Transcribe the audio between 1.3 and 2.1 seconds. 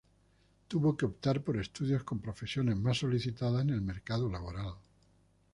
por estudios